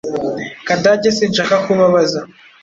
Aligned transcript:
Kadage, 0.67 1.09
sinshaka 1.17 1.53
ko 1.63 1.67
ubabaza. 1.75 2.19